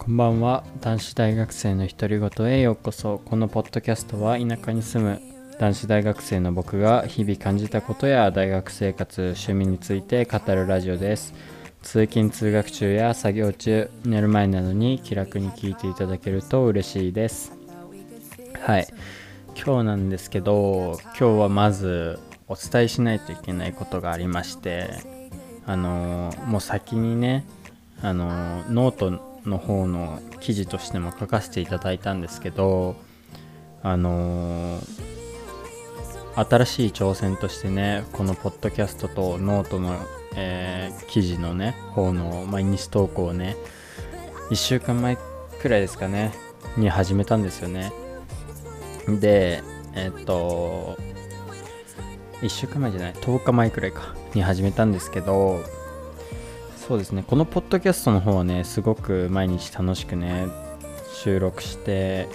[0.00, 0.64] こんばんは。
[0.80, 3.20] 男子大学生の独り言へようこそ。
[3.22, 5.20] このポッドキャストは田舎に住む
[5.58, 11.34] 男子大学生の僕が日々感じたことや大学生活趣味について語るラジオです。
[11.82, 17.52] 通勤通学中や作業中寝る前などに気楽に聞いていただけると嬉しいです。
[18.62, 18.86] はい。
[19.54, 24.88] 今日なんですけど今日はまずお伝えしないといけないことがありまして
[25.66, 27.44] あのもう先にね
[28.00, 32.96] あのノートの方の記事としても書かせていただいたんですけど
[33.82, 34.78] あの
[36.36, 39.96] 新しい挑戦としてねこのポッドキャストとノートの、
[40.36, 43.56] えー、記事のね方の毎日投稿をね
[44.50, 45.16] 1週間前
[45.60, 46.32] くらいですかね
[46.76, 47.92] に始めたんですよね。
[49.08, 49.62] で
[49.94, 50.96] えっと
[52.42, 55.62] 1週間前じゃない10日前くらいかに始めたんですけど
[56.90, 57.22] そうですね。
[57.24, 60.48] このポッドキャストの方はねすごく毎日楽しくね
[61.14, 62.26] 収録して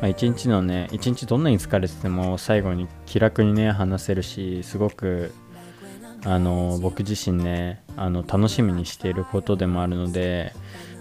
[0.00, 5.32] まあ、一日のね一日どんなに疲れてても最後に気楽にね話せるしすごく
[6.24, 10.52] あの僕自身ねあの楽しみにしていることでもあるので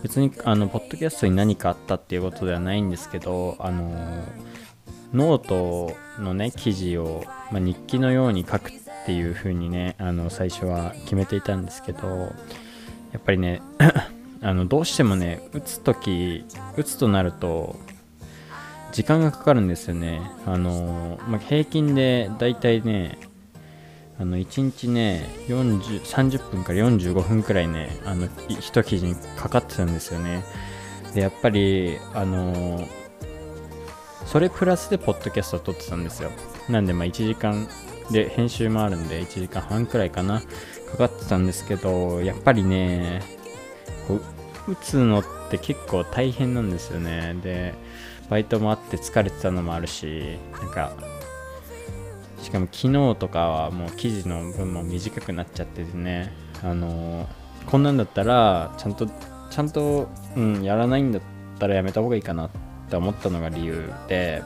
[0.01, 4.25] 別にあのポッドキャストに何かあったっていうことではないんですけどあの
[5.13, 12.33] ノートのね記事を、まあ、日記のように書くっていう風にねあの最初は決めていたんですけど
[13.13, 13.61] やっぱりね
[14.41, 17.77] あのどうしてもね打つ時打つとなると
[18.91, 20.21] 時間がかかるんですよね。
[20.45, 23.17] あの、まあ、平均でだいたいね
[24.19, 30.43] あの1日ね40 30分から45分くらいねあの一記事にかかってたんですよね。
[31.15, 32.87] でやっぱりあの
[34.25, 36.31] それプラスでポッドキャストを撮ってたんですよ。
[36.69, 37.67] なんでまあ1時間
[38.11, 40.41] で編集もあるんで1時間半くらいかな。
[40.93, 43.21] かかってたんですけどやっぱりね
[44.07, 44.15] こ
[44.67, 47.35] う打つのって結構大変なんですよね。
[47.43, 47.73] で
[48.29, 50.93] バイトもあって疲れてたのもあるしなんか
[52.41, 56.31] しかも昨日とかはもう記事の分も短くなっちゃっててね。
[56.63, 57.27] あの、
[57.65, 61.21] こんなんだったらちゃんとちゃんと、うん、やらないんだっ
[61.59, 62.49] たらやめた方がいいかなっ
[62.89, 64.43] て思ったのが理由で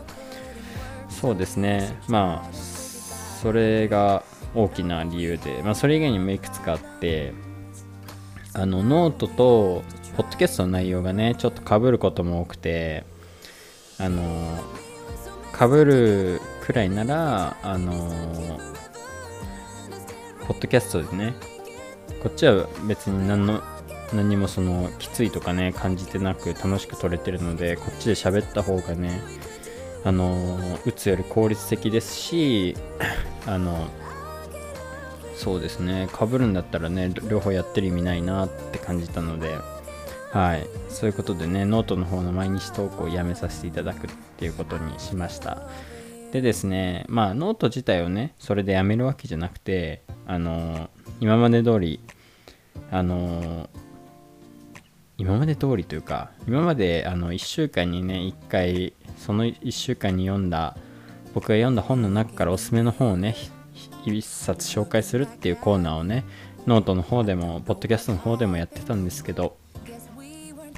[1.09, 1.95] そうですね。
[2.07, 4.23] まあそれが
[4.57, 7.33] 大きな理由で、まあ、それ以外にもいくつかあって
[8.53, 9.83] あのノートと
[10.15, 13.05] ポッドキャストの内容がねちょっとかぶることも多くて
[13.99, 14.59] あの
[15.51, 17.93] かぶるくらいならあの
[20.47, 21.35] ポッドキャストでね
[22.23, 23.61] こっちは別に何の
[24.11, 29.21] 何もそのきついとかね感じてなく楽しく撮れてるのでこっちで喋った方がね
[30.03, 32.75] あの打つより効率的ですし
[33.45, 33.87] あの
[35.37, 36.09] そうですね。
[36.11, 39.57] かぶるんだったらね両方やってる意味ないなって感じたので
[40.31, 40.67] はい。
[40.89, 45.69] そういうことでねノートの方の毎日投稿をやめさせていただくっていうことにしました。
[46.31, 50.89] でですねまあノート自体をねそれでやめるわけじゃなくてあの
[51.21, 51.99] 今まで通り
[52.91, 53.69] あの
[55.17, 60.75] 今まで通りというか今まであの1週間にね1回その1週間に読んだ
[61.33, 63.35] 僕が読んだ本の中からおすすめの本をね
[64.11, 66.25] 1冊紹介するっていうコーナーをね
[66.65, 69.57] ノートの方でもポッドキャストの方でもやってたんですけど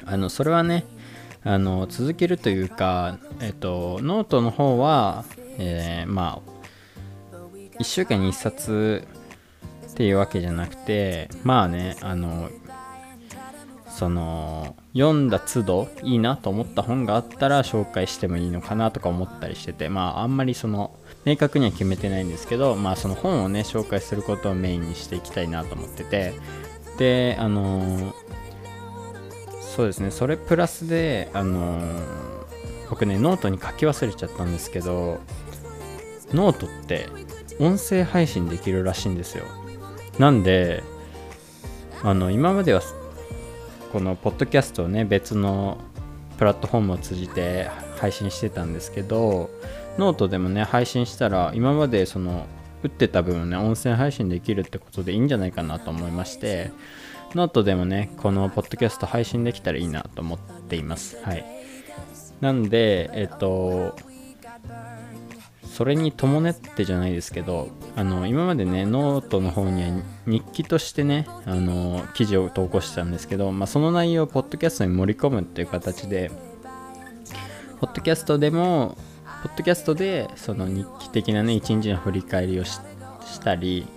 [0.06, 0.86] あのそれはね
[1.44, 5.24] あの続けるというか、えっと、ノートの方は、
[5.58, 6.42] えー、ま
[7.34, 9.08] あ1週間に1冊
[9.90, 12.50] っていうわけじゃなくてまあねあの
[13.88, 20.98] その読んだ都度いいなと思った本があったら紹介してもいいのかなとか思ったりしててまああんまりその
[21.30, 26.34] 明確には決めてないんですけどまあその本をね紹介することをメインにしていきたいなと思ってて。
[26.98, 28.14] であの
[29.62, 31.80] そうですねそれプラスであの
[32.90, 35.20] 僕ねノートに書き忘れちゃったんですけど
[36.34, 37.08] ノートって
[37.58, 39.46] 音声配信できるらしいんですよ。
[40.18, 40.84] なんで
[42.04, 42.82] あの今までは
[43.94, 45.78] このポッドキャストをね別の
[46.38, 49.50] プラットフォームを通じて配信してたんですけど
[50.00, 52.48] ノートでもね配信したら今までその
[52.84, 56.72] 打ってた分ね音声配信できるってことでいいんじゃないかなと思いまして
[57.36, 61.22] ノートでもねこのポッドキャスト配信できたらいいなと思っています。
[61.24, 61.46] はい。
[62.42, 63.96] なんでえっと
[65.66, 76.32] それに伴ってじゃないですけどあの今までねノートの方には日記としてねあの記事を投稿してたんですけど、まあ、その内容をポッドキャストに盛り込むっていう形で
[77.80, 78.98] ポッドキャストでも
[79.42, 82.80] ポッドキャストでその日記的なね一日の振り返りをし
[83.42, 83.88] たり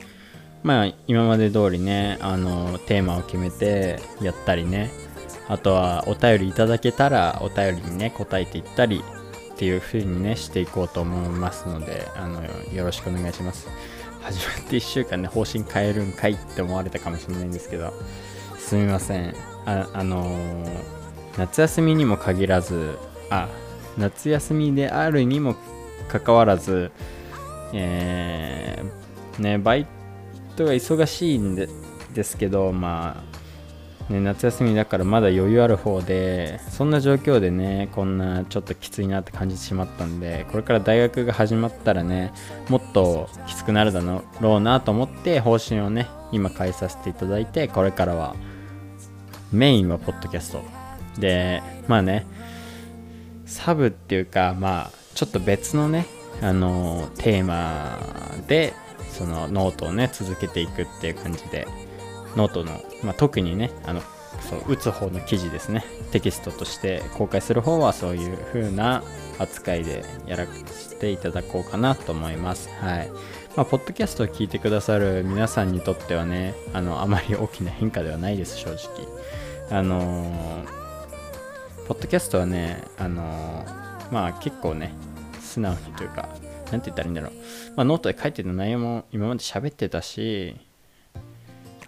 [0.63, 4.91] まあ今まで通りねあのテーマを決めてやったりね。
[5.49, 9.03] あとはお便りいただけたらお便りにね答えていったり
[9.55, 12.43] っていう風にねしていこうと思いますのであの
[12.73, 13.69] よろしくお願いします。
[14.23, 17.93] 始まって1週間で、ね、方針変えるんかいって思われたかもしれないんですけど。
[18.57, 19.35] すみません。
[19.67, 20.65] ああの、
[21.37, 22.97] 夏休みにも限らず
[23.31, 23.49] あ
[23.99, 25.57] 夏休みであるにも
[26.09, 26.91] かかわらず
[27.73, 29.87] えー、ねバイ
[30.57, 31.69] トが忙しいんで
[32.15, 33.33] ですけどまあ
[34.11, 42.33] ね、夏休みだからまだ余裕ある方でそんな状況でねこんなちょっときついなって感じてしまったんでこれから大学が始まったらね
[42.69, 44.03] もっときつくなるだ
[44.41, 48.35] ろうなと思って方針をね今変えさせていただいてこれからは
[49.53, 50.63] メインはポッドキャスト。
[51.19, 52.27] でまあね
[53.53, 56.07] サブっていうかまあちょっと別のね
[56.41, 57.99] あのテーマ
[58.49, 58.73] で
[59.11, 61.69] そのノートをね続けていくっていう感じで
[62.35, 64.01] ノートの、まあ、特にねあの
[64.41, 65.85] そう打つ方の記事ですね。
[66.11, 69.05] テキストとして公開する方はそういう風な
[69.39, 72.69] 扱いでやらせていただこうかなと思います。
[72.81, 73.11] はい。
[73.55, 79.07] まあ、ポッドキャストを聞いてくださる皆さんにとってはねあのあまり大きな変化ではないです正直。
[79.71, 80.82] あのー、
[81.93, 84.95] ポッドキャストはねあのー、まあ結構ね
[85.43, 86.27] 素直にというか
[86.71, 87.33] 何て言ったらいいんだろう、
[87.77, 90.57] まあ、ノートで書いてた内容も今まで喋ってたし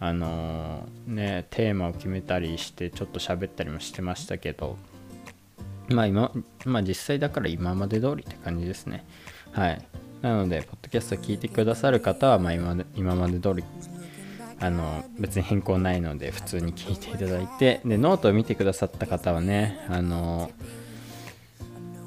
[0.01, 4.77] あのねテーマを決めたりしてちょっと喋ったりもしてましたけど
[5.89, 6.33] まあ今
[6.67, 9.07] まあ実際だから今まで通りって感じですね。
[9.53, 9.83] はい。
[10.21, 13.65] なのでポッドキャスト聞いてくださる方はまあ今今まで通り
[14.61, 20.51] あの別に変更ないので普通に聞いていただいてでノートを見てくださった方はねあの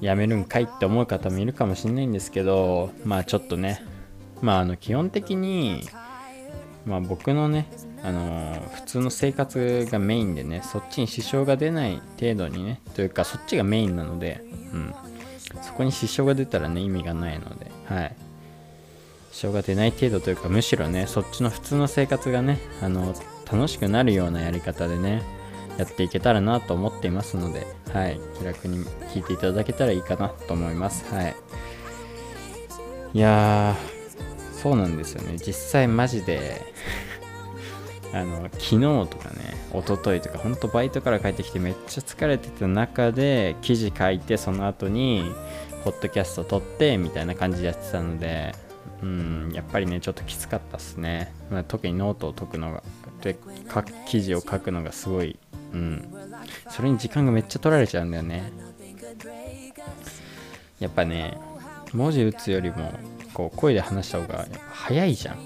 [0.02, 3.84] やめるんかいって思う方もいるかもしれないんですけどまあちょっとね
[4.42, 5.84] まああの基本的に
[6.88, 7.68] まあ、僕のね、
[8.02, 14.42] あの、普通の生活がメインでね、そっちに支障が出ない程度にね、というかそっちがメインなので、
[14.74, 14.96] うん、
[15.62, 18.16] そこに支障が出たらね、意味がないので、はい。
[19.38, 23.14] 支障が出ない程度というか、むしろね、そっちの普通の生活がね、あの
[23.52, 25.22] 楽しくなるようなやり方でね、
[25.78, 31.06] やっていけたらなと思っていますので、はい、気楽に聞いていただけたらいいかなと思います。
[31.14, 31.36] はい。
[33.14, 36.62] いやー、そうなんですよね実際マジで
[38.14, 45.32] あの昨日とかね一昨日とかほんとバイトから帰ってきてめっちゃ疲れてた中で記事書いてその後に
[45.84, 48.56] ポッドキャスト撮ってみたいな感じでやってたので
[49.04, 52.82] うんやっぱりねちょっときつかったっすね、まあ、特にノートを解くのが
[53.22, 53.38] で
[54.08, 55.38] 記事を書くのがすごい
[55.74, 56.14] うん。
[56.70, 58.52] それに時間がめっちゃ取られちゃうんだよね。
[60.80, 61.38] やっぱね
[61.94, 62.92] 文字打つよりも
[63.34, 65.38] こう声で話した方が早いじゃん。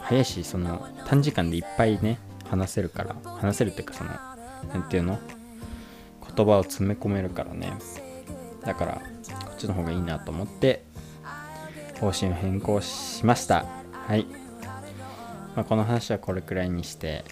[0.00, 2.18] 早いしその短時間でいっぱいね
[2.48, 4.10] 話せるから話せるっていうかその
[4.72, 5.18] 何て言うの？
[6.36, 7.72] 言葉を詰め込めるからね。
[8.64, 9.00] だからこ
[9.52, 10.84] っちの方がいいなと思って
[12.00, 13.64] 方針を変更しました。
[14.06, 14.26] はい、
[15.54, 17.24] まあ、この話はこれくらいにして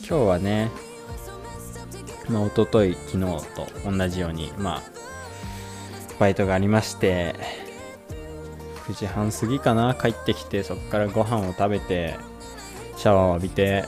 [0.00, 0.70] 今日はね
[2.28, 3.20] まあ一昨日昨日
[3.54, 4.82] と同じようにまあ
[6.18, 7.34] バイトがありまして
[8.86, 12.16] 9時半過ぎかな帰ってきてそっからご飯を食べて
[12.96, 13.84] シャワーを浴びて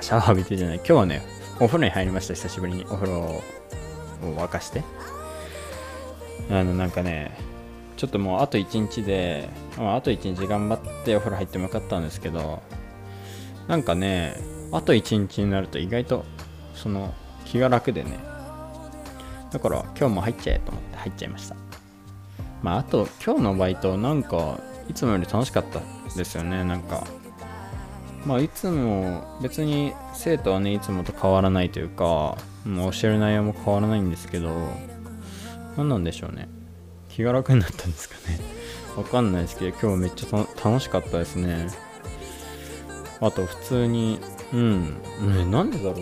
[0.00, 2.84] シャワー浴びてじゃない今日はねお風呂に入りました久しぶりに。
[2.84, 3.42] お風呂を
[4.20, 4.82] 沸かして。
[6.50, 7.36] あのなんかね
[7.96, 9.48] ちょっともうあと1日で、
[9.78, 12.62] まあ、あと1日頑張ってお風呂入ってもよかったんですけど
[13.68, 14.36] なんかね
[14.72, 16.24] あと1日になると意外と
[16.74, 18.18] その気が楽でね。
[19.52, 21.56] だから今日も入っちゃえと思って入っちゃいました。
[22.62, 25.80] まあ、あと今日のバイトなんかいつもより楽しかった
[26.16, 26.64] ですよね。
[26.64, 27.06] なんか
[28.26, 34.50] まあいつも別に生徒はねいつもと変わらないというかもう教える内容も変わらないんですけど
[35.76, 36.48] 何なんでしょうね。
[37.16, 38.38] 気が楽になったんですかね。
[38.94, 41.68] わかんないですけど今日めっちゃ楽しかったですね。
[43.22, 44.20] あと普通に
[44.52, 45.00] うん。
[45.22, 45.94] ねなんでだろう。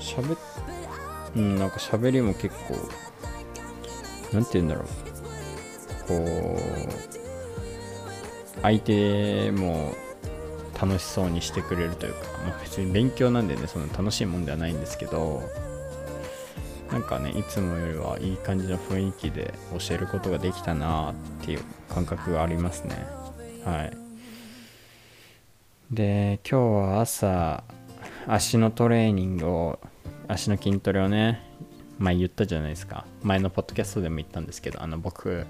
[0.00, 0.38] 喋っ
[1.36, 2.74] うんなんか喋りも結構
[4.32, 4.86] なんて言うんだろう。
[6.08, 6.60] こう
[8.60, 9.94] 相手も
[10.80, 15.44] 楽しそうにしてくれるというか、まあ、別に勉強なんでねその楽しいもんではないんですけど
[16.94, 23.04] なんかねいつもよりはいい感じの雰囲気で教えることができたなっていう感覚がありますね。
[23.64, 23.96] はい。
[25.90, 27.64] で今日は朝
[28.28, 29.80] 足のトレーニングを
[30.28, 31.42] 足の筋トレをね
[31.98, 33.04] 前言ったじゃないですか。
[33.24, 35.48] 前のポッドキャストでも言ったんですけどあの僕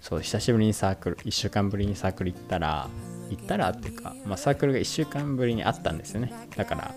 [0.00, 2.88] そう久しぶりにサークル1週間ぶりにサークル行ったら
[3.30, 6.32] 行ったらっていうか、まあ、サークルが1週間ぶりにあったんですよね。
[6.56, 6.94] だから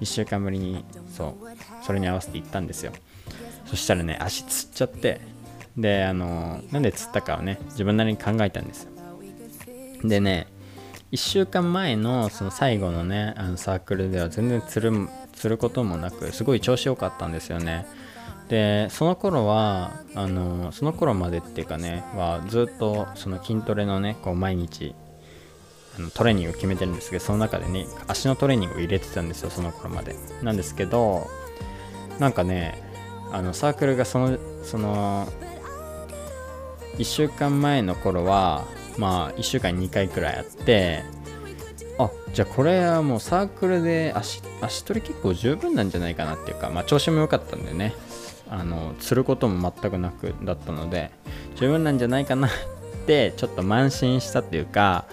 [0.00, 1.46] 1週間ぶりにそう
[1.82, 2.92] それに合わせて行ったんですよ。
[3.66, 5.20] そしたらね足つっちゃって
[5.76, 8.90] であのなんでつったかをね自分なりに考えたんですよ。
[10.04, 10.46] でね
[11.12, 14.92] 1週間前のその最後のねあのサークルでは全然つる
[15.32, 17.86] つることもなくすごい調子良かったんですよね。
[18.48, 24.94] でその頃はあのその頃までっていうかねはずっとその筋トレのねこう毎日
[26.14, 30.14] トレーニングを決めてるんですけどその中でね足のトレーニングを入れてたんですよその頃まで。
[30.42, 31.26] なんですけど
[32.18, 32.85] なんかね
[33.32, 35.28] あのサークルがそのその
[36.98, 38.64] 1週間前の頃は
[38.98, 41.02] まあ1週間に2回くらいあって
[41.98, 47.94] あじゃあこれはもうサークルで足足取り結構十分なんじゃないかなっていうかまあ調子も良かったんでね。
[48.48, 51.10] あの釣ることも全くなくだったので
[51.56, 52.50] 十分なんじゃないかなっ
[53.06, 55.06] てちょっと慢心したっていうか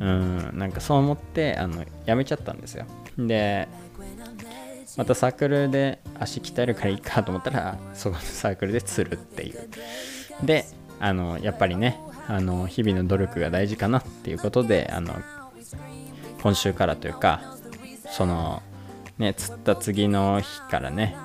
[0.00, 2.86] うんなんかそう思ってあのやめちゃったんですよ。
[3.16, 3.68] で
[4.98, 9.68] またサークルで足鍛えるからいいかと思ったらそこのサークルで釣るっていう。
[10.44, 10.66] で
[10.98, 15.14] あのやっぱりねあの日々の努力が大事かなっていうことであの
[16.42, 17.54] 今週からというか
[18.10, 18.60] その
[19.18, 21.16] ね釣った次の日からね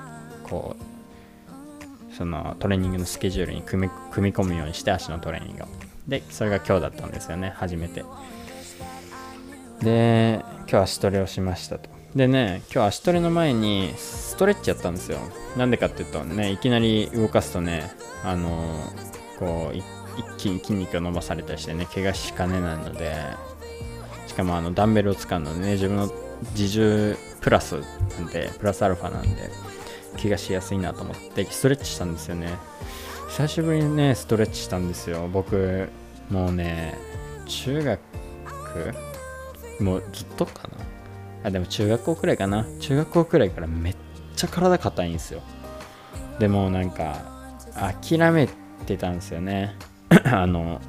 [0.44, 5.68] こうそのトレーニングのスケジュールに組み組み込むようにして足のトレーニングを。
[6.08, 8.04] でそれが今日だったんですよね初めて。
[9.82, 11.93] で今日足トレをしましたと。
[12.16, 15.18] でね今日足トレの前にストレッチやったんですよ。
[15.58, 17.92] なんでかっていうとねいきなり動かすとね
[18.24, 18.78] あの
[19.40, 19.84] こう一
[20.38, 23.16] 気に筋肉が伸ばされたりしてね怪我しかねないので
[24.28, 26.12] しかもあのダンベルを使うのでね自分の
[26.52, 27.82] 自重プラス
[28.20, 29.50] なんでプラスアルファなんで
[30.22, 32.50] 怪我しやすいなと思ってストレッチしたんですよね。
[33.30, 35.28] 久しぶりにねストレッチしたんですよ。
[35.34, 35.90] 僕
[36.30, 36.96] もうね
[37.48, 38.00] 中学？
[39.80, 40.93] もうずっとかな？
[41.44, 42.66] あでも中学校くらいかな。
[42.80, 43.96] 中学校くらいからめっ
[44.36, 45.42] ちゃ体硬いんですよ。
[46.40, 47.22] でもなんか
[48.00, 48.48] 諦め
[48.86, 49.76] てたんですよね。
[50.26, 50.82] あの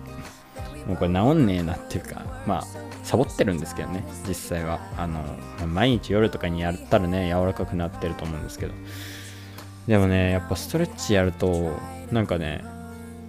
[0.87, 2.64] もうこれ治んねえなっていうかまあ
[3.02, 4.80] サボってるんですけどね実際は。
[4.96, 5.23] あの
[5.66, 8.73] 毎日夜とかにやったらね柔らかくなってると思うんですけど。
[9.87, 11.78] でもねやっぱストレッチやると
[12.11, 12.64] なんかね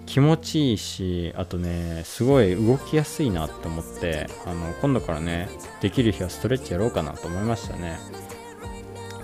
[0.06, 5.48] 気持ちいいしあとねすごい動きやすいなって思ってあの今度からね
[5.80, 7.98] できる日はストレッチやろうかなと思いましたね。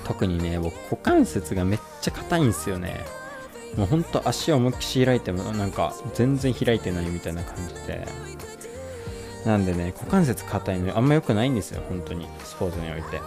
[0.04, 3.04] 特にね僕股関節がめっちゃ硬いんですよね。
[3.76, 8.06] もうほんと足を思いっきし開いてもなんか全然開いてないみたいな感じで。
[9.46, 13.20] なんでね股関節硬いのあんま良くないんですよ本当にスポーツにおいて。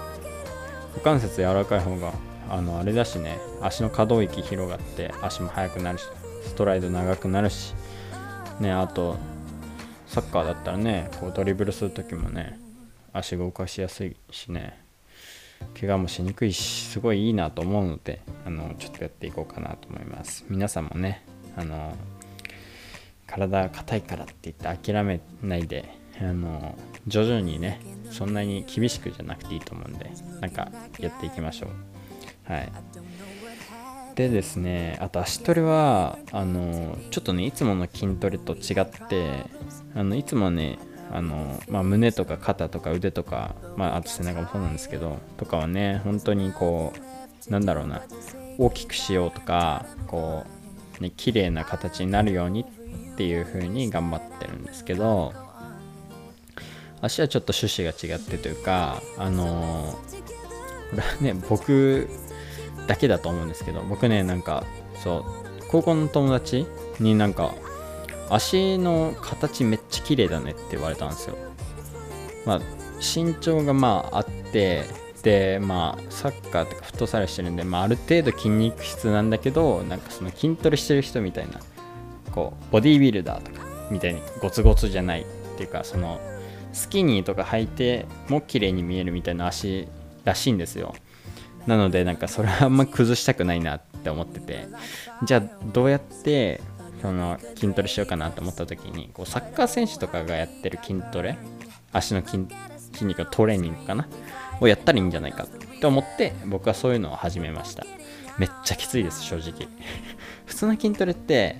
[0.93, 2.13] 股関節柔らかい方が
[2.49, 6.03] あのあれだしね足の可動域広がって足も速くなるし。
[6.45, 7.73] ストライド長くなるし
[8.59, 9.17] ねあと
[10.07, 12.59] サッカーだったらねこうドリブルする時もね
[13.11, 14.85] 足が動かしやすいしね
[15.79, 20.45] 怪我もしにくいしすごいいいなと思うのであのちょっとやっていこうかなと思います。
[20.49, 21.25] 皆さんもね
[21.55, 21.95] あの
[23.25, 25.85] 体硬いからって言って諦めないで
[26.19, 30.11] あの徐々にねそんなに厳しくじゃなくていいと思うんで
[30.41, 32.51] なんかやっていきましょう。
[32.51, 32.71] はい。
[34.15, 39.45] でですねあと足トレはあのちょっとねいつもの筋トレと違って
[39.93, 40.79] あのいつもね
[41.11, 46.93] あの、まあ、胸とか肩とか腕とか、まあ、あと背中もそうなんですけどとかはね本当にこ
[47.47, 48.03] うなんだろうな
[48.57, 50.45] 大きくしようとかこ
[50.99, 55.33] うね綺麗な形になるようにっていう風に頑張ってるんですけど
[57.01, 59.99] 足はちょっと趣旨が違ってというかあの
[60.89, 62.07] これはね僕
[62.87, 64.63] だけだと思うんですけど僕ねなんか
[65.03, 65.23] そう
[65.69, 66.65] 高校の友達
[66.99, 67.53] になんか
[68.29, 71.35] 足の形めっちゃ綺麗だねって言われたんですよ。
[72.45, 72.61] まあ
[72.99, 74.85] 身長がまああって
[75.23, 81.59] でまあサッカーとかフットサルしてるんで、まあ、ある程度筋肉質なんだけどなんかその筋トレしてる人みたいな
[82.31, 85.25] こうボディービルダーとかみたいにゴツゴツじゃないっ
[85.57, 86.19] ていうかその
[86.73, 89.87] スキニーとか履いても綺麗に見えるみたいな足
[90.25, 90.93] らしいんですよ。
[91.67, 94.67] なのでなんかそれはあんま崩したくないなって思ってて。
[95.23, 95.41] じゃあ
[95.73, 96.61] どうやって
[97.01, 101.37] その筋トレしようかなと思った時にこうサッカー選手とかがやってる筋トレ
[101.91, 102.47] 足の筋
[102.93, 104.07] 筋肉のトレーニングかな
[104.59, 105.47] をやったらいいんじゃないかっ
[105.79, 107.85] て思って僕はそういうのを始めました。
[108.37, 109.67] めっちゃきついです正直。
[110.45, 111.57] 普通の筋トレって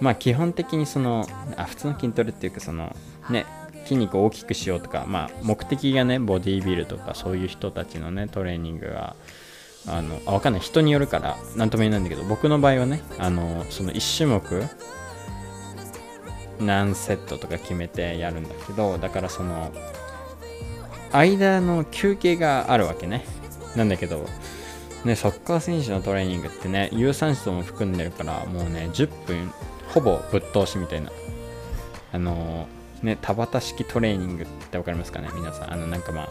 [0.00, 2.96] まあ基本的にそのあ普通の筋トレっていうかその
[3.28, 3.44] ね
[3.84, 9.16] 筋肉を大きくしようとかまあ目的がねボディービルとかそういう人たちのねトレーニングが
[9.86, 10.62] あのあ分かんない。
[10.62, 14.66] 人によるから何とも言えないんだけど僕の場合はねあのその1種目
[16.60, 19.72] 何セットとか決めてやるんだけどだからその
[21.12, 23.24] 間の休憩があるわけね。
[23.76, 24.26] なんだけど
[25.04, 29.52] ねサッカー選手のトレーニングってね有酸素も含んでるからもうね10分
[29.88, 31.10] ほぼぶっ通しみたいな。
[32.14, 32.66] あの、
[33.02, 35.28] ね田畑式トレーニングって分かりますかね？
[35.34, 35.72] 皆さん。
[35.72, 36.28] あのなんかまあ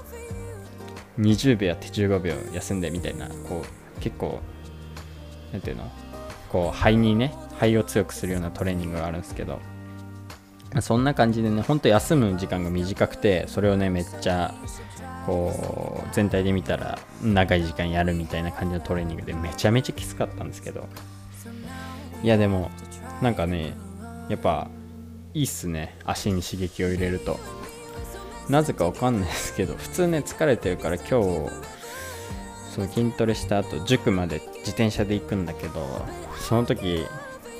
[1.20, 4.40] 20秒やって15秒休んでみたいなこう結構
[5.52, 5.92] 何ていうの？
[6.50, 9.60] こう肺にね肺を強くするようなトレーニングがあるんですけど
[10.82, 14.54] そんな感じでねほんと休む時間が短くてそれをねめっちゃ
[15.26, 20.88] こう全体で見たら長い時間やるみたいな感じのトレーニングでめちゃめちゃきつかったんですけど
[22.24, 22.72] いやでも
[23.22, 23.76] なんかね
[24.30, 24.70] やっぱ
[25.34, 27.40] いいっすね足に刺激を入れると。
[28.52, 31.12] なぜかわかんないですけど普通ね疲れてるから今日
[32.76, 36.06] そう筋トレした後塾まで自転車で行くんだけど
[36.38, 37.06] その時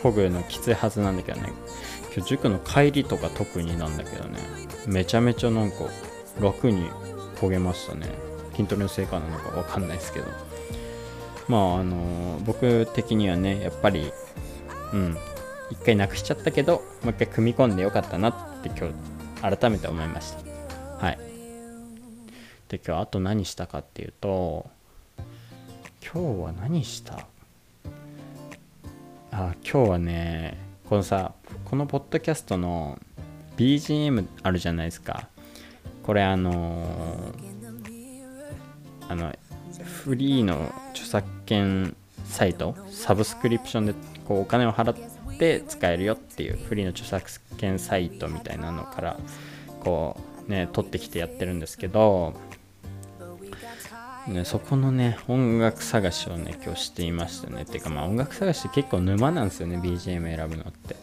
[0.04, 1.54] 漕ぐのきついはずなんだけどね
[2.14, 4.40] 今日塾の帰りとか特になんだけどね
[4.86, 5.78] めちゃめちゃなんか
[6.40, 6.90] 楽に
[7.38, 8.08] 焦げましたね。
[8.52, 10.26] 筋トレの成果なのかわかんないですけど。
[11.48, 14.12] まああの、僕的にはねやっぱり
[14.94, 15.18] うん
[15.72, 18.88] 一回なくしちゃったけどもう一回組み込んでよかったなって今
[19.52, 20.51] 日改めて思いました。
[21.02, 21.18] はい。
[22.70, 24.70] で今日あと何したかっていうと
[26.14, 27.26] 今日は何した？
[29.32, 31.34] あ今日はねこのさ
[31.66, 33.00] このポッドキャストの
[33.58, 35.28] BGM あるじゃないですか。
[36.04, 37.34] これあの、
[39.10, 39.34] あの
[40.04, 43.96] フリーの著作権サイトサブスクリプションで
[44.28, 47.28] こうお金を払って使えるよっていうフリーの著作
[47.58, 49.20] 権サイトみたいなのから
[49.80, 52.34] こうね取ってきてやってるんですけど
[54.28, 57.66] ね、そこのね、音楽探しをね、今日していましたね。
[57.66, 60.96] ていうか、まあ音楽探しって結構沼なんですよね、BGM 選ぶのって。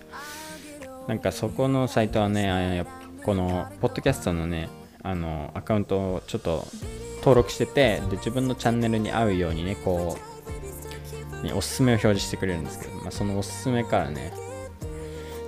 [1.08, 2.86] なんかそこのサイトはね、
[3.24, 4.68] この、ポッドキャストのね、
[5.02, 6.64] あの、アカウントをちょっと
[7.18, 10.16] 登録してて、で、自分のチャンネルに合うようにね、こ
[11.42, 14.32] う、ね、おすすめを表示してくれるんですけど、まあ、そのおすすめからね、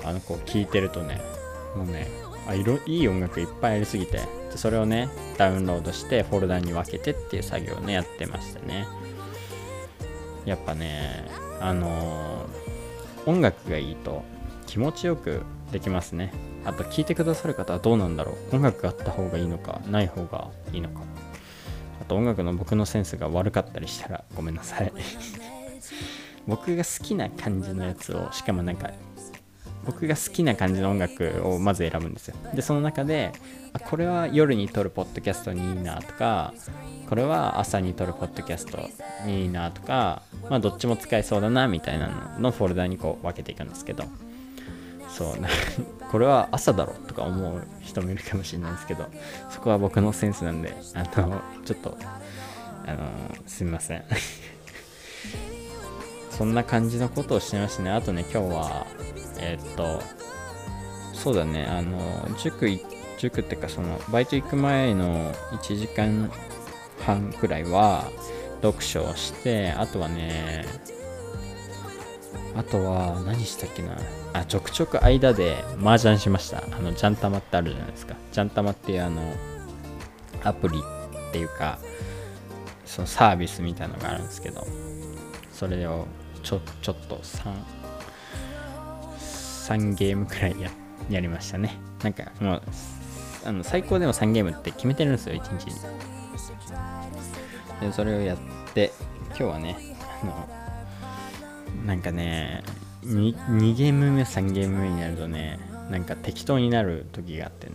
[0.04, 1.20] あの、こう聞いてるとね、
[1.76, 2.08] もうね、
[2.46, 4.20] あいろいい音楽いっぱいありすぎて。
[4.50, 8.86] でそれをねダウンロードしてフォルダに分けてっていう作業をねやってましたね。
[10.44, 11.24] やっぱね
[11.60, 14.24] あのー、音楽がいいと
[14.66, 16.32] 気持ちよくできますね。
[16.64, 18.56] あと聴いてくださる方はどうなんだろう。
[18.56, 21.02] 音楽があった方がいいのかない方がいいのか。
[22.02, 24.92] あと音楽の僕のセンスが悪かったりしたらごめんなさい。
[26.48, 28.90] 僕が好きな感じのやつをしかもなんか
[29.90, 32.36] 僕が好きな感じの音楽をまず選ぶんですよ。
[32.54, 33.32] でその中で
[33.72, 36.54] あこれは夜に撮るポッドキャストにいいなとか
[37.08, 38.78] これは朝に撮るポッドキャスト
[39.26, 44.04] にいいなとかまあどっちも使えそうだなみたいなののフォルダにこう分けていくんですけど。
[45.08, 45.34] そう
[46.12, 49.10] これは朝だろとか思う人もいるかもしれないですけど
[49.50, 51.98] そこは僕のセンスなんであのちょっと
[52.86, 53.10] あの
[53.44, 54.04] すみません。
[56.30, 57.90] そんな感じのことをしてましたね。
[57.90, 58.86] あとね今日は
[59.40, 60.02] えー、っと、
[61.12, 61.98] そうだね、あの、
[62.38, 62.68] 塾、
[63.18, 66.30] 塾っていうか、その、バイト行く前の1時間
[67.04, 68.04] 半くらいは、
[68.62, 70.64] 読書をして、あとはね、
[72.56, 73.96] あとは、何したっけな。
[74.32, 76.62] あ、ちょくちょく間で麻雀しました。
[76.70, 78.16] あの、ジャンタマってあるじゃないですか。
[78.32, 79.22] ジャンタマっていうあの、
[80.42, 81.78] アプリっていうか、
[82.84, 84.66] そのサービスみたいなのがあるんですけど、
[85.52, 86.06] それを
[86.42, 87.52] ちょ、ちょっと3、
[89.70, 90.68] 3ゲームくらいや
[91.08, 91.78] やりましたね。
[92.02, 92.62] なんかもう、
[93.44, 95.74] あの最高でも3ゲームって決めてるんですよ、1日に。
[97.80, 98.38] で、それをやっ
[98.74, 98.92] て、
[99.28, 99.76] 今日はね、
[100.22, 100.48] あの、
[101.86, 102.62] なんかね
[103.04, 107.74] 2、2ゲーム目、3ゲーム目になるとね、なんか適当になる時があってね、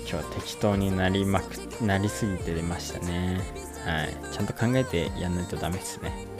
[0.00, 3.40] 今日は適当になりまく、なりすぎて出ましたね。
[3.86, 4.34] はい。
[4.34, 6.35] ちゃんと考えてやんないとダメですね。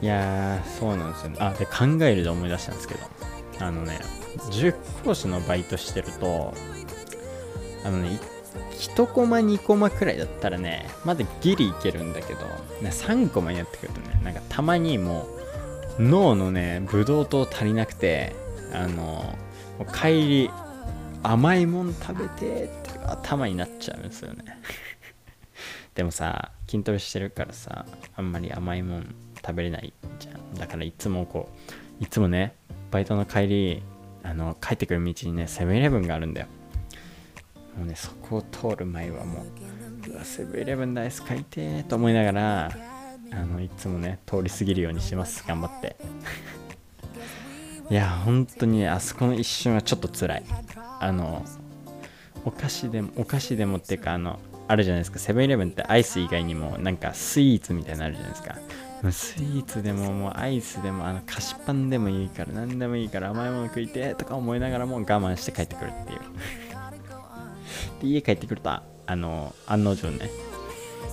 [0.00, 1.36] いやー、そうなんですよね。
[1.40, 3.00] あ、で、考えるで思い出したんですけど、
[3.60, 4.00] あのね、
[4.50, 6.54] 塾講師のバイトしてると、
[7.84, 8.20] あのね、
[8.72, 12.40] 1コマ2コマくらいだったらね、まだギリいけるんだけど、
[12.80, 15.26] ね、3コマになってくるとね、なんかたまにも
[15.98, 18.34] う、脳のね、ブドウ糖足りなくて、
[18.72, 19.36] あの、
[19.92, 20.50] 帰り、
[21.22, 24.44] 甘いもん食べてって頭になっちゃうんですよね。
[25.94, 29.14] でもさ、筋トレしてるからさ、あんまり甘いもん
[29.48, 30.54] 食べれないじゃん。
[30.54, 31.48] だからいつもこ
[32.00, 32.54] ういつもね
[32.90, 33.82] バイトの帰り
[34.22, 36.46] あの帰ってくる道にねセブンイレブンがあるんだよ。
[37.76, 39.44] もうねそこを通る前はも
[40.06, 42.70] ううわセブンイレブンダイス買いてーと思いながら
[43.32, 45.42] あのいつもね通り過ぎるようにしてます。
[45.48, 45.96] 頑張って。
[47.90, 50.44] いや本当にあそこの一瞬はちょっと辛い。
[51.00, 51.42] あの
[52.44, 55.18] お菓子でもお菓子でもっていうかあのあるじゃないですか。
[55.18, 58.56] セブンイレブンってアイス以外にもなんかスイーツみたいなのあるじゃないですか。
[59.12, 66.20] スイーツでももうアイスでもあの菓子パンでもいいから何でもいいから甘いもの食いてとか思いながらも我慢して帰ってくるっていう。
[68.02, 68.82] で家帰ってくるとあ
[69.16, 70.30] の案の定ね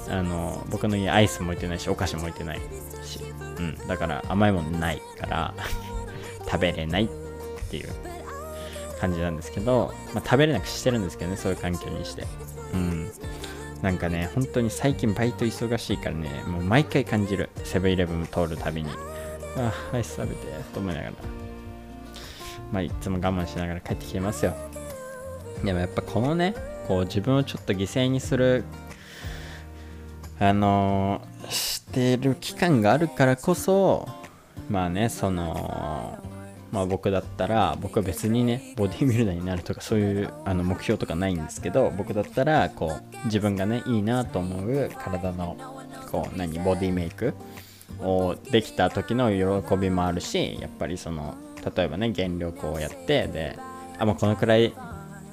[0.09, 2.59] あの僕の家アイスも置いてないしお菓子も置いてない
[3.03, 3.19] し、
[3.57, 5.53] うん、だから甘いものないから
[6.45, 7.07] 食べれないっ
[7.69, 7.89] ていう
[8.99, 12.25] 感じなんですけど、まあ、食べれなくしてるんですけどねそういう環境にして。
[12.73, 13.11] うん。
[13.81, 17.49] なんかね本当に最近バイト忙しいからねもう毎回感じる。
[17.63, 18.89] セブンイレブン通るたびに。
[19.57, 21.13] あアイス食べてと思いながら。
[22.71, 24.53] まあいつも我慢しながら帰ってきてますよ。
[25.63, 26.53] でもやっぱこのね
[26.87, 28.63] こう自分をちょっと犠牲にする
[30.39, 34.07] あのー、してる期間があるからこそ
[34.69, 36.19] まあねその
[36.75, 45.55] まあ僕だったら僕は別にねボディービルダーになるとかそういうあの目標とかないんですけど僕だったらこう自分がねいいなと思う体の
[46.11, 47.33] こう何ボディメイク
[48.01, 51.35] をできた時の喜びもあるしやっぱりその
[51.77, 53.57] 例えばね減量をやってで
[53.97, 54.73] あもうこのくらい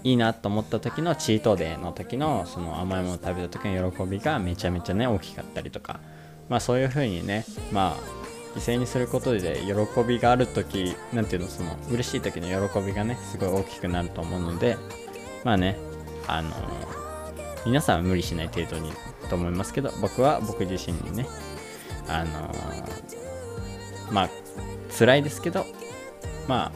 [0.04, 5.98] いいなと思った時のチートデーの時のその甘いものを食べた時の喜びがめちゃめちゃね大きかったりとか
[6.48, 8.21] まあそういう風にねまあ
[8.54, 14.76] 犠牲にすることで喜びがある時なんていうのその嬉しい時の喜びがねすごい大きくなると思うので
[15.44, 15.78] まあね
[16.26, 16.54] あのー、
[17.66, 18.92] 皆さんは無理しない程度に
[19.28, 21.26] と思いますけど僕は僕自身にね
[22.08, 24.30] あのー、まあ
[24.96, 25.64] 辛いですけど
[26.46, 26.72] まあ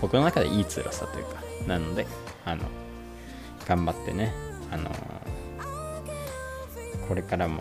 [0.00, 2.06] 僕の中でいい辛さというかなので
[2.44, 2.64] あの
[3.66, 4.34] 頑張ってね
[4.70, 4.90] あの
[7.06, 7.60] これからも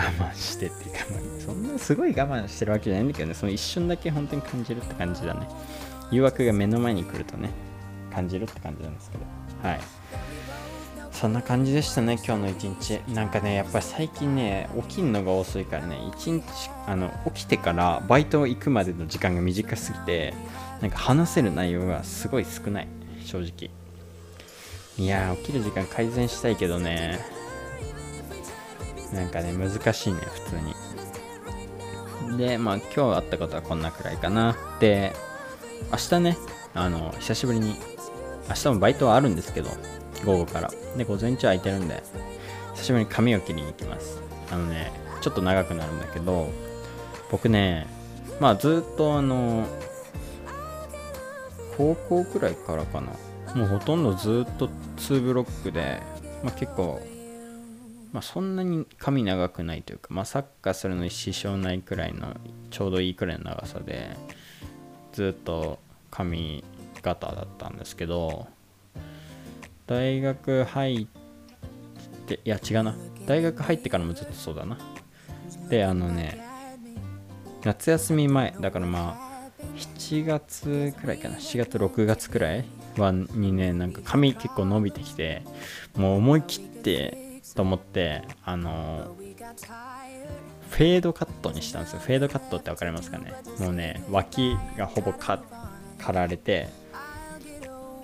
[0.00, 0.98] 慢してっていうか、
[1.44, 3.34] そんなすごい我慢してるわけじゃないんだけどね。
[3.34, 5.48] その一瞬だけ本当に感じるって感じだね。
[6.10, 7.50] 誘惑が目の前に来るとね
[8.12, 9.24] 感じるって感じなんですけど。
[9.68, 9.80] はい。
[11.12, 13.00] そんな感じでしたね今日の一日。
[13.14, 16.44] なんかねやっぱり最近ね起きんのが遅いからね一日
[16.86, 20.34] あの起きてからバイト行くまでの時間が短すぎて
[20.82, 22.88] なんか話せる内容がすごい少ない。
[23.24, 23.70] 正直。
[24.98, 27.35] いや起きる時間改善したいけどね。
[29.12, 30.56] なんかね難しいね普通
[32.30, 32.38] に。
[32.38, 34.56] でまあ今日あったことはこんなくらいかな。
[34.80, 35.12] で
[35.90, 36.36] 明日ね
[36.74, 37.76] あの久しぶりに
[38.48, 39.70] 明日もバイトはあるんですけど
[40.24, 40.70] 午後から。
[40.96, 42.02] で午前中空いてるんで
[42.74, 44.20] 久しぶりに髪を切りに行きます。
[44.50, 46.50] あのねちょっと長くなるんだけど
[47.30, 47.86] 僕ね
[48.40, 49.66] まあずっとあの
[51.76, 53.12] 高校くらいからかな。
[53.54, 56.02] もうほとんどずっと2ブロックで、
[56.42, 57.00] まあ、結構、
[58.16, 62.34] まあ、そんなに髪長くないというか、まあ、サッカーするのに支障ないくらいの
[62.70, 64.16] ちょうどいいくらいの長さで
[65.12, 65.78] ずっと
[66.10, 66.64] 髪
[67.02, 68.46] 型だったんですけど
[69.86, 71.06] 大学入っ
[72.26, 72.96] ていや違うな。
[73.26, 74.78] 大学入ってからもずっとそうだな。
[75.68, 76.42] であのね
[77.64, 81.36] 夏休み前だからまあ7月くらいかな。
[81.36, 82.64] 7月6月くらい
[82.96, 85.42] はにねなんか髪結構伸びてきて
[85.98, 87.25] もう思い切って
[87.56, 89.16] と思ってあの
[90.70, 92.00] フェードカットにしたんですよ。
[92.00, 93.32] フェードカットって分かりますかね？
[93.58, 95.40] もうね脇がほぼ刈
[96.12, 96.68] られて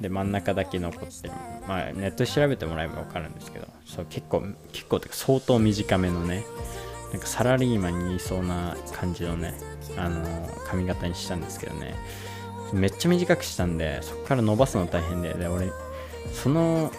[0.01, 1.35] で真ん中だけ残ってる。
[1.69, 6.45] まあネット調べてもらえば分かるんですけどそう結構結構相当短めのね
[7.13, 9.55] なんかサラリーマンにいそうな感じのね
[9.97, 11.95] あの髪型にしたんですけどね。
[12.73, 15.71] めっちゃ短くしたんでそこから伸ばすの大変でで俺
[16.33, 16.91] その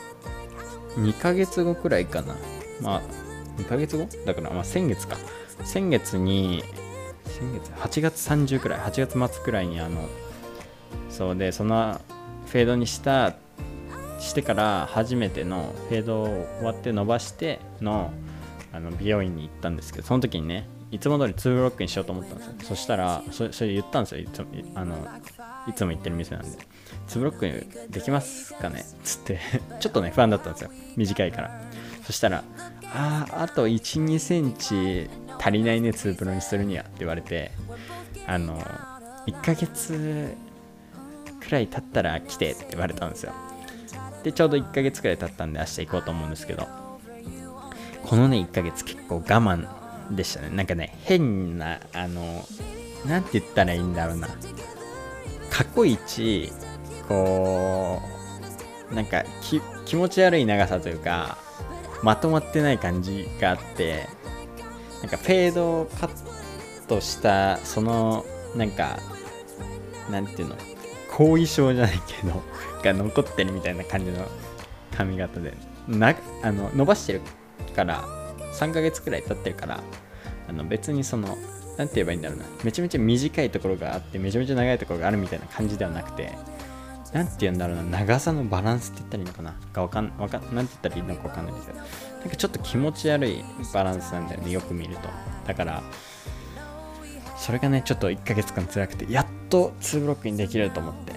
[0.96, 2.36] 2ヶ月後くらいかな。
[2.82, 3.02] まあ
[3.58, 4.08] 2ヶ月後？
[4.26, 5.18] だからまあ先月か。
[5.64, 6.64] 先月に
[7.26, 8.80] 先月？8月30くらい。
[8.80, 10.08] 8月末くらいにあの
[11.10, 12.02] そうでその
[12.48, 13.36] フェードにした
[14.20, 16.26] してから初めてのフェードを
[16.58, 18.12] 終わって伸ばしての
[18.72, 22.54] あの美容院に行ったんですけどその時にねいつも通り2ブロックにしようと思ったんですよ。
[22.62, 24.22] そしたらそそれ言ったんですよ。
[24.22, 24.96] いつもあの
[25.68, 26.58] いつも行ってる店なんで。
[27.08, 28.86] 2ブロックできますかね？
[29.04, 29.40] つって。
[29.82, 30.70] ちょっとね不安だったんですよ。
[30.96, 31.62] 短いから。
[32.04, 32.44] そしたら
[32.94, 37.52] あああと1 2センチ足りないね2ブロにするにはって言われて
[38.28, 38.60] あの
[39.26, 40.36] 1ヶ月
[41.40, 43.34] くらい経ったら来てって言われたんですよ。
[44.24, 46.68] でちょうど1ヶ月くらい経ったんで明日行こうと思うんですけど
[48.04, 49.68] このね1ヶ月結構我慢
[50.12, 50.50] でしたね。
[50.50, 52.46] なんかね変なあの
[53.06, 54.30] 何て言ったらいいんだろうな。
[55.50, 56.52] 過去一
[57.08, 58.02] こ
[58.92, 59.24] うなんか
[59.86, 61.38] 気持ち悪い長さというか
[62.02, 64.08] まとまってない感じがあって
[65.02, 68.98] なんかフェードをカットしたそのなんか
[70.10, 70.56] なんていうの
[71.18, 72.42] 後遺症じゃないけど
[72.84, 74.28] が残ってるみたいな感じの
[74.96, 75.54] 髪型で
[75.88, 77.22] なあの伸ばしてる
[77.76, 78.04] から
[78.54, 79.82] 3ヶ月くらい経ってるから
[80.48, 81.38] あの別にその
[81.78, 82.46] 何て言えばいいんだろうな。
[82.64, 86.32] めちゃめちゃ短いところがあってめちゃめちゃ長いところがあるみたいな感じではなくて
[87.14, 87.84] 何て言うんだろうな。
[87.84, 89.56] 長さのバランスって言ったらいいのかな。
[89.74, 95.10] がわかんわかて言ったらいいのかわかんないですけどなんかちょっと気持ち悪いバランスなんだよねよく見ると。
[95.48, 95.84] だから
[97.38, 101.14] それがねちょっと1ヶ月間辛くてやっと2ブロックにできると思って。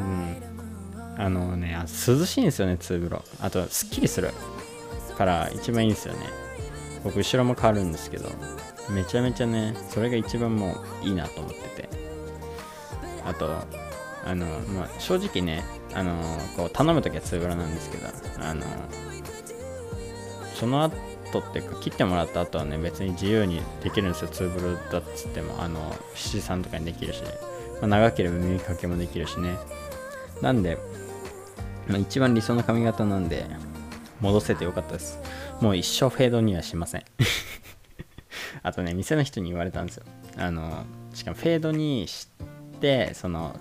[0.00, 0.36] うん。
[1.18, 3.22] あのね涼しいんですよね2ブロ。
[3.40, 4.30] あとすっきりする
[5.16, 6.41] から一番いいんですよね。
[7.04, 8.28] 僕後ろも変わるんですけど
[8.90, 12.12] めちゃめちゃねそれが一番もういいなと思ってて。
[13.24, 13.48] あと
[14.24, 16.16] あのまあ正直ねあの
[16.56, 18.08] こう頼む時は2ブロなんですけど
[18.40, 18.64] あの
[20.54, 24.28] その後っていうか切ってもらった後はね別に自由にできるんですよ。
[24.28, 27.22] ツーブルだっつってもあの七さんとかにできるし、
[27.80, 29.56] まあ、長ければ耳かけもできるしね。
[30.40, 30.78] なんで、
[31.88, 33.46] まあ、一番理想の髪型なんで
[34.20, 35.18] 戻せてよかったです。
[35.62, 37.04] もう一生フェードにはしません。
[38.64, 40.04] あとね店の人に言われたんですよ。
[40.36, 42.28] あのしかもフェードにし
[42.80, 43.54] てその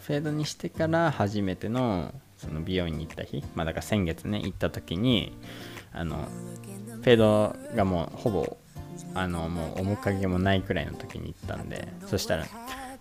[0.00, 3.44] フェードにしてから初めてのその美容院に行った日。
[3.54, 5.36] まあだから先月ね行った時に
[5.92, 6.28] あの
[6.86, 8.56] フェードがもうほぼ
[9.14, 12.46] あのもう面影もないくらいの時に行ったんでそしたら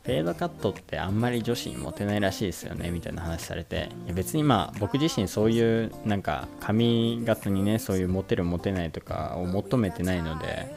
[0.03, 10.73] フェードカットってあんまり女子にモテないらしいですよねみたいな話されて別にまあ僕自身そういうなんか髪型にねそういうモテるモテないとかを求めてないので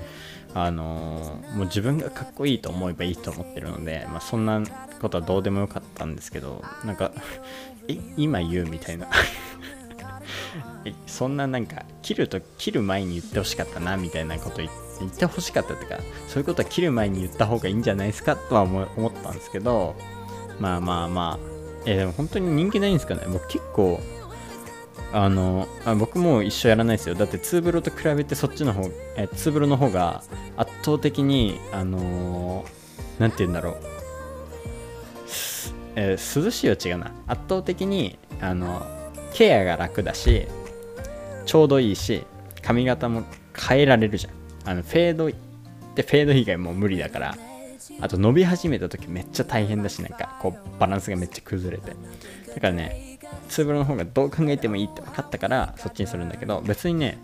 [0.55, 4.63] あの、もう自分がかっこいいと思えばいいと思ってるので、まあ、そんな
[5.01, 7.11] ことはどうでもよかったんですけどなんか
[7.89, 9.09] え今言うみたいな。
[11.07, 19.95] そんななんか切ると切る前に言ってほしかったなみたいなこと言って言ってほしかったっていうかそういうことは切る前に言った方がいいんじゃないですかとは思ったんですけど
[20.61, 21.55] まあまあまあ
[21.87, 23.23] えでも本当に人気ないんですかね。
[23.29, 24.01] 僕結構
[25.13, 27.15] あのあ僕も一緒やらないですよ。
[27.15, 30.23] だってツーブロと比べてそっちの方えツーブロの方が
[30.57, 32.65] 圧倒的にあの
[33.19, 33.77] 何、て言うんだろう。
[35.97, 37.13] えー、涼しいは違うな。
[37.29, 38.85] 圧倒的にあの
[39.33, 40.49] ケアが楽だし
[41.47, 42.25] ちょうどいいし
[42.63, 43.23] 髪型も
[43.57, 44.44] 変えられるじゃん。
[44.65, 45.33] あのフェードっ
[45.95, 47.37] てフェード以外もう無理だから
[48.01, 51.93] あと伸び始めた時めっちゃ大変だしなんかこうバランスがめっちゃ崩れて。
[52.55, 57.19] だからねツーブロの方がどう考えてもいいって分かったからそっちにするんだけど別にね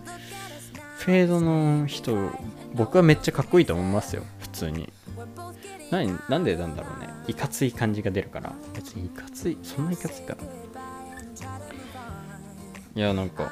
[0.98, 2.30] フェードの人
[2.74, 4.22] 僕はめっちゃかっこいいと思いますよ。
[4.40, 4.92] 普通に。
[5.90, 7.08] 何なんでなんだろうね。
[7.26, 8.52] いかつい感じが出るから。
[8.74, 10.36] 別にいかついそんないかついか
[12.94, 13.50] いやなんか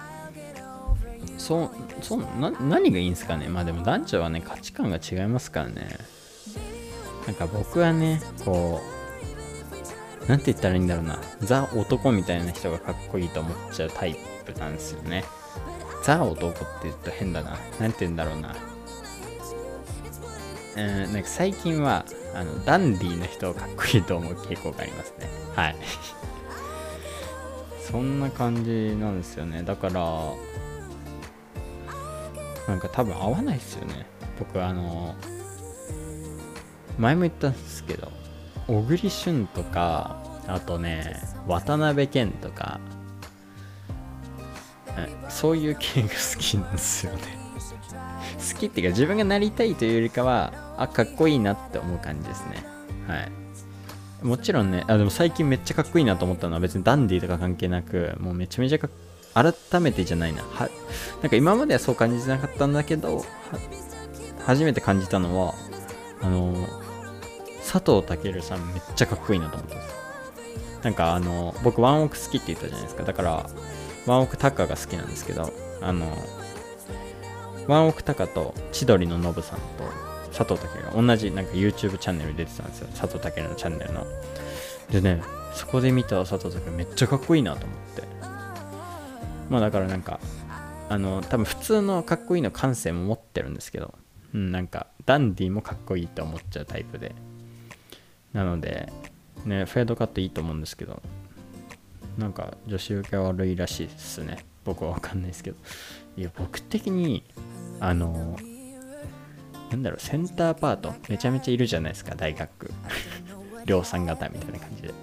[1.39, 1.71] そ
[2.03, 3.49] そうな何がいいんですかね？
[3.49, 5.97] まあでも男女はね価値観が違いますからね。
[7.27, 8.81] なんか僕はねこ
[10.25, 11.19] うなんて言ったらいいんだろうな。
[11.41, 15.25] ザ男みたいな人がかっこいいと思っちゃうタイプなんですよね。
[16.05, 17.59] ザ男って言うと変だな。
[17.81, 18.55] なんて言うんだろうな。
[20.77, 25.29] うんなんか最近はあのダンディーな人をかっこいいと思う傾向がありますね。
[25.55, 25.77] はい。
[27.91, 29.63] そんな感じなんですよね。
[29.63, 30.03] だから
[32.69, 34.07] なんか多分合わないですよね。
[34.39, 35.15] 僕あの
[36.99, 38.13] 前も言ったんですけど
[38.69, 42.79] 小栗旬とかあとね渡辺謙とか
[45.29, 47.39] そういう系が好きなんですよね。
[48.53, 52.65] 好きっていうか自分がなりたいというよりかはあかっこいいなって思う感じですね。
[53.07, 53.33] はい。
[54.23, 58.91] もちろんねあでも最近めっちゃかっこいいなと思ったのは別にダンディとか関係なくもうめちゃめちゃかっ
[59.35, 60.43] 改めてじゃないな。
[60.43, 60.69] は
[61.23, 63.25] なんか今まではそう感じてなかったんだけど
[64.45, 65.55] 初めて感じたのは
[66.23, 66.55] あの
[67.61, 69.99] 佐藤健さんめっちゃかっこいいなと思ったんです
[70.83, 73.05] なんかあの僕ワンオク好きって言ったじゃないですか。
[73.05, 73.51] だから
[74.07, 76.17] ワンオクタカが好きなんですけどあの
[77.67, 79.65] ワンオクタカと千鳥のノブさんと
[80.33, 82.89] 佐藤健が同じなんか YouTube チャンネルに出てたんですよ。
[82.95, 84.07] 佐藤健のチャンネルの。
[84.91, 85.21] でね
[85.53, 88.18] そこで見た佐藤健めっちゃかっこいいなと思って。
[89.49, 90.21] まあだからなんか
[90.89, 93.95] あの多分普通のかっこいいの感性も持ってるんですけど、
[94.35, 97.15] うん、なんかダンディもかっこいいと思っちゃうタイプで。
[98.33, 98.93] なので
[99.47, 101.01] ねフェードカットいいと思うんですけど
[102.19, 104.45] なんか女子受け悪いらしいですね。
[104.65, 105.57] 僕は分かんないですけど。
[106.17, 107.23] いや僕的に
[107.81, 108.37] あの
[109.71, 112.71] なんだろうセンターパートめちゃめちゃいるじゃないですか大学。
[113.67, 114.95] 量産型みたいな感じで。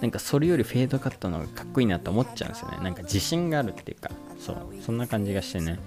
[0.00, 2.78] なんかそれよりフェードカットの方がかっこいいなと思っちゃうんですよね。
[2.82, 5.78] なんか自信があるっていうかそうそんな感じがしてね。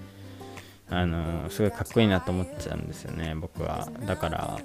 [0.94, 3.88] あの、すごいかっこいいなと思っちゃうんですよね僕は。
[4.06, 4.60] だから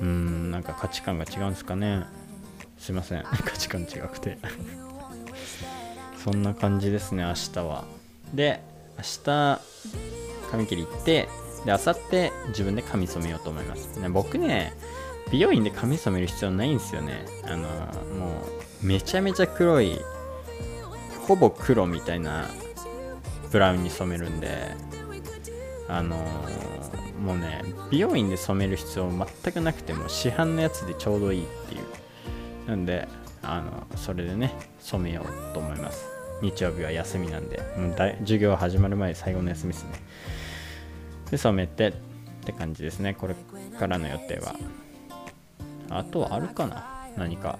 [0.00, 2.04] うーんなんか価値観が違うんですかね。
[2.78, 3.22] すいません。
[3.44, 4.38] 価値観違くて。
[6.22, 7.84] そんな感じですね明日は。
[8.32, 8.62] で
[8.96, 9.60] 明日
[10.50, 11.28] 髪切り行って
[11.64, 13.98] で明後日自分で髪染めようと思います。
[13.98, 14.74] ね僕ね
[15.30, 17.24] 美容院で髪染める必要ないんですよね。
[17.44, 17.68] あの
[18.14, 18.42] も
[18.82, 19.98] うめちゃめちゃ黒い
[21.26, 22.48] ほぼ黒みたいな
[23.50, 24.72] ブラウンに染めるんで。
[25.86, 26.16] あの、
[27.20, 32.68] もうね美容院で染める必要全くなくても市販のやつでちょうどいいっていう。
[32.68, 33.06] なんで
[33.42, 36.06] あのそれでね染めようと思います。
[36.40, 37.58] 日曜日は休みなんで。
[37.76, 39.90] もう授業始まる前最後の休みですね。
[41.30, 41.92] で染めてっ
[42.44, 43.14] て感じですね。
[43.14, 43.34] これ
[43.78, 44.54] からの予定は。
[45.94, 46.84] あとはあるかな。
[47.16, 47.58] 何か。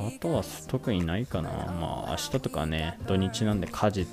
[0.00, 1.50] あとは特にないかな。
[1.50, 4.06] まあ明日とかね土日なんで家事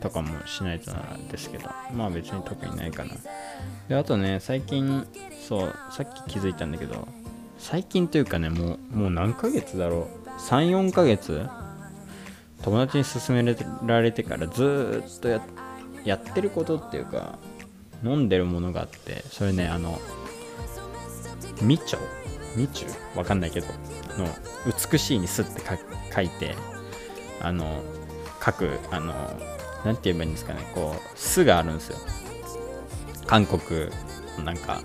[0.00, 1.68] とかもしないとなんですけど。
[1.94, 3.10] まあ別に特にないかな。
[3.88, 5.06] であとね最近
[5.46, 7.06] そうさっき気づいたんだけど
[7.58, 10.30] 最近というかねもうもう何ヶ月だろう。
[10.40, 11.46] 34ヶ月？
[12.62, 15.40] 友達に勧められてからずっとや
[16.04, 17.38] やってることっていうか
[18.04, 19.98] 飲んでるものがあってそれねあの
[21.60, 21.98] みちょ
[22.56, 23.66] みちゅわかんないけど。
[24.18, 24.26] の
[24.90, 25.62] 美しいにすって
[26.12, 26.56] 書いて
[27.40, 27.80] あの
[28.44, 29.14] 書くあの
[29.84, 30.68] なんて言えばいいんですかね。
[30.74, 31.98] こう巣があるんですよ。
[33.26, 33.88] 韓国
[34.44, 34.80] なんか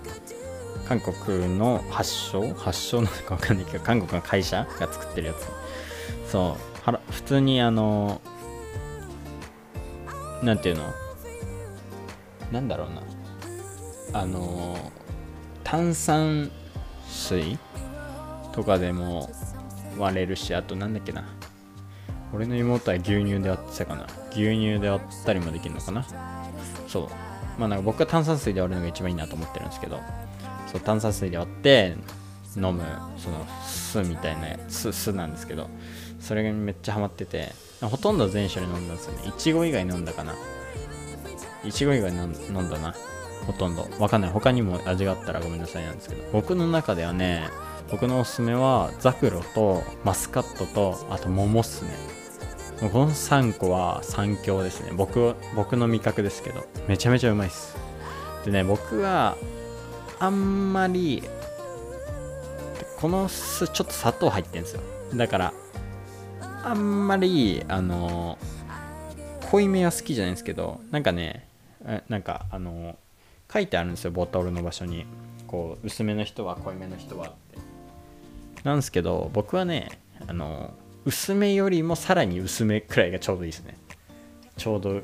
[0.88, 2.54] 韓国の発祥？
[2.54, 6.30] 発祥なのかわかんないけど韓国の会社が作ってるやつ。
[6.30, 6.86] そう。
[6.86, 8.20] はら普通にあの
[10.42, 10.84] なんていうの？
[12.52, 12.90] なんだろう
[14.14, 14.20] な。
[14.20, 14.92] あの
[15.64, 16.52] 炭酸
[17.08, 17.58] 水
[18.52, 19.30] とかでも
[19.98, 21.24] 割れるしあとなんだっけな。
[22.32, 24.06] 俺の妹は牛乳で割ってたかな。
[24.30, 26.04] 牛乳で割ったりもできるのかな。
[26.88, 27.08] そう。
[27.58, 30.00] まあなんか僕は炭酸水で割るのが一番いいなと思ってるんですけど。
[30.70, 31.96] そう炭酸水で割って
[32.56, 32.82] 飲む
[33.16, 35.68] その酢みたいな酢酢なんですけど。
[36.20, 37.52] それがめっちゃハマってて。
[37.80, 39.28] ほとんど全種類飲んだんですよね。
[39.28, 40.34] いちご以外飲んだかな。
[41.64, 42.94] いちご以外飲んだな。
[43.46, 43.88] ほとんど。
[43.98, 44.30] わかんない。
[44.30, 46.22] 他にも味があったらごめんなさいなんですけど。
[46.32, 47.48] 僕の中ではね
[47.90, 51.90] 僕のおすすめはザクロとマスカットとあと桃っすね。
[52.80, 54.92] この3個は最強ですね。
[54.94, 56.66] 僕僕の味覚ですけど。
[56.88, 57.76] めちゃめちゃうまいっす。
[58.44, 59.36] でね僕は
[60.18, 61.22] あんまり
[62.98, 64.82] この酢ちょっと砂糖入ってんですよ。
[65.14, 65.52] だから
[66.64, 68.38] あんまりあの
[69.50, 71.46] 濃いめは好きじゃないんですけどなんかね
[72.08, 72.96] なんかあの
[73.56, 75.06] 書いてあるんですよボトルの場所に。
[75.46, 77.58] こう薄めの人は濃いめの人はって。
[78.64, 80.74] なんですけど僕はねあの
[81.06, 83.78] 薄めよりもさらに薄めくらいがちょうどいいですね。
[84.58, 85.00] ちょうど好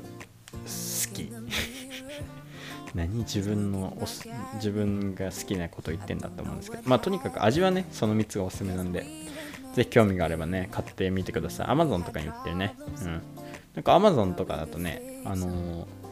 [1.13, 1.31] き。
[2.93, 6.83] 何自分のおす自分が好きなこと言ってんだと思うんですけど。
[6.85, 9.03] まあとにかく味はねその3つがおすすめなんで。
[9.73, 11.67] ぜひ興味があればね買ってみてください。
[11.67, 12.75] Amazon とかに売ってるね。
[13.01, 13.21] うん。
[13.73, 16.02] なんか Amazon とかだとねあのー、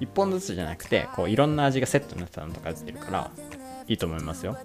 [0.00, 3.30] 1本ずつじゃなくてこういろんな味がセットになったのとか売ってるから
[3.86, 4.56] いいと思いますよ。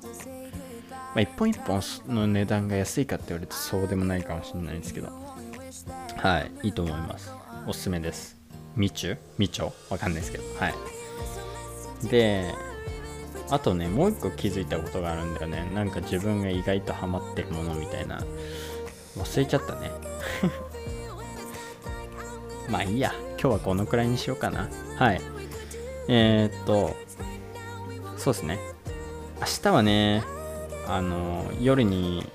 [1.15, 5.07] まあ、1本1本の値段が安いかって言われるとそうでもないかもしれないですけど。
[6.17, 7.31] はいいいと思います。
[7.67, 8.37] おすすめです。
[8.75, 10.43] みちゅみちょわかんないですけど。
[10.59, 12.07] はい。
[12.09, 12.53] で
[13.49, 15.69] あとねもう一個気づいたことがあるんだよね。
[15.73, 18.23] なんか自分が意外とハマってるものみたいな。
[19.17, 19.91] 忘れちゃったね。
[22.69, 23.13] まあいいや。
[23.41, 24.69] 今日はこのくらいにしようかな。
[24.97, 25.21] はい。
[26.09, 26.93] えー、っと
[28.17, 28.59] そうですね。
[29.39, 30.23] 明日はね
[30.87, 32.29] あの夜に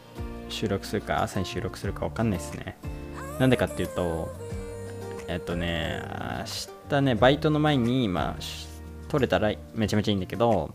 [0.49, 2.79] 収録するか朝に収録するか分かんないですね。
[3.39, 4.35] なんでかっていうと
[5.29, 6.03] えっとね
[6.89, 8.43] 明日ねバイトの前にまあ
[9.09, 10.75] 取れたらめちゃめちゃいいんだけど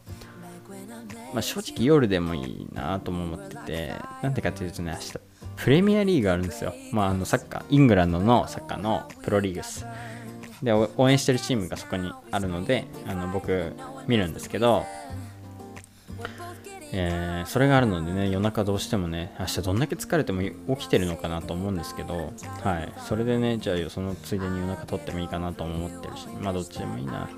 [1.34, 5.14] まあ、正直夜でもいいなとも思っててなんでかっていうとね明日
[5.58, 6.74] プレミアリーグあるんですよ。
[6.92, 9.86] まああのサッカーイングランドのサッカーのプロリーグス
[10.64, 13.74] で応援してるチームがそこにあるのであの僕
[14.08, 14.86] 見るんですけど
[16.92, 20.42] えー、それがあるのでね夜中どうしてもね明日どんだけ疲れても
[20.76, 22.34] 起きてるのかなと思うんですけど
[22.64, 22.94] はい。
[23.06, 27.30] それでねじゃあそのついでに夜中撮ってもいいかなと思ってるしまあどっちでもいいな、ま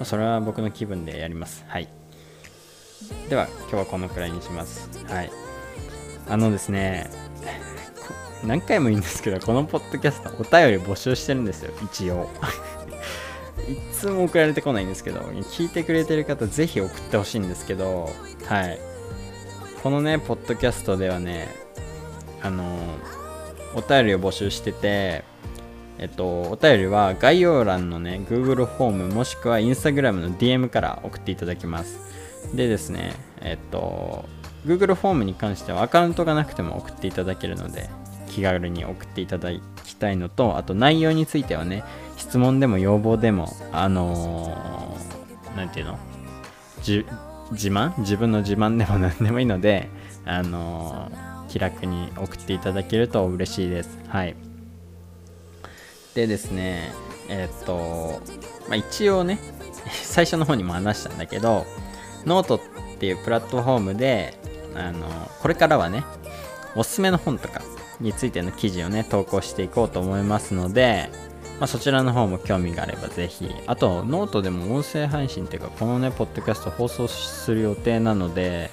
[0.00, 1.64] あ、それは僕の気分でやります。
[1.68, 1.88] はい。
[3.28, 4.90] では今日はこのくらいにします。
[5.06, 5.30] はい。
[6.28, 7.10] あのですね
[8.44, 12.30] 何回も言うんですけどこのポッドキャストお便り募集してるんですよ一応
[13.68, 18.08] いつも送られてこないんですけど、聞いてくれてる方、ぜひ送ってほしいんですけど、
[18.46, 18.78] はい。
[19.82, 21.48] このね、ポッドキャストではね、
[22.42, 22.64] あの
[23.74, 25.24] お便りを募集してて、
[25.98, 31.98] えっと、お便りは概要欄のね、Google フォームもしくは Instagram の DM から送っていただきます。
[32.54, 34.24] でですね、えっと、
[34.66, 37.88] Google フォームに関してはアカウントがなくても送っていただけるので
[38.30, 39.50] 気軽に送っていただ
[39.84, 41.84] きたいのとあと内容についてはね
[42.16, 44.96] 質問でも要望でもあの
[45.56, 45.98] 何、て言うの？
[46.78, 47.98] 自慢？
[47.98, 49.90] 自分の自慢でも 何でもいいので
[50.24, 51.10] あの
[51.48, 53.98] 気楽に送っていただけると嬉しいです。
[54.08, 54.36] はい。
[56.14, 56.92] でですね
[57.28, 58.20] えー、っと、
[58.68, 59.38] まあ、一応ね
[60.02, 61.66] 最初の方にも話したんだけど
[62.26, 62.60] ノートっ
[62.98, 64.38] ていうプラットフォームで
[64.76, 65.06] あの
[65.40, 66.04] これからはね
[66.74, 67.62] おすすめの本とか
[68.00, 71.10] についての記事をね投稿していこうと思いますので、
[71.58, 73.50] まあ、そちらの方も興味があればぜひ。
[73.66, 78.70] あとノートでも音声配信っていうかこのねポッドキャスト放送する予定なので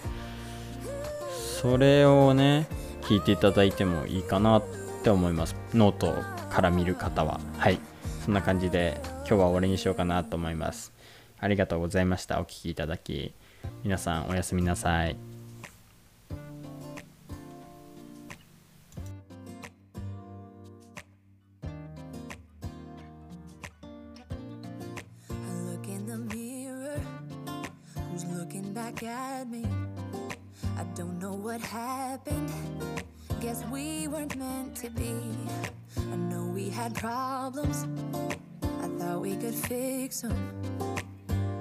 [1.61, 2.67] それをね
[3.01, 4.63] 聞いていただいてもいいかなっ
[5.03, 5.55] て思います。
[5.73, 6.15] ノート
[6.49, 7.39] から見る方は。
[7.57, 7.80] はい。
[8.25, 10.93] そんな感じで今日は終わりにしようかなと思います。
[11.39, 12.39] ありがとうございました。
[12.39, 13.34] お聴きいただき。
[13.84, 15.26] 皆さんおやすみなさい。
[29.38, 29.65] had me.
[30.79, 32.51] I don't know what happened.
[33.39, 35.13] Guess we weren't meant to be.
[36.11, 37.85] I know we had problems.
[38.83, 40.38] I thought we could fix them.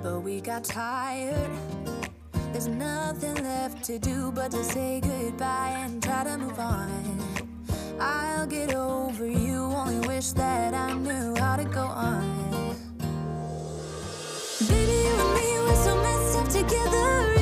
[0.03, 1.51] But we got tired.
[2.53, 6.89] There's nothing left to do but to say goodbye and try to move on.
[8.01, 12.25] I'll get over you, only wish that I knew how to go on.
[14.69, 17.36] Baby, you and me were so messed up together.